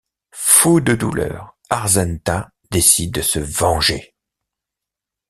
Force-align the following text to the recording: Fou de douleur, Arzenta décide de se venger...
Fou 0.33 0.79
de 0.79 0.95
douleur, 0.95 1.55
Arzenta 1.69 2.49
décide 2.71 3.13
de 3.13 3.21
se 3.21 3.37
venger... 3.37 4.15